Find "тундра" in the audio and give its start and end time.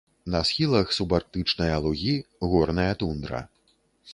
3.03-3.45